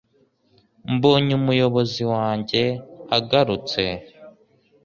mbonye 0.93 1.33
umuyobozi 1.39 2.03
wanjye 2.13 2.61
agarutse 3.17 3.81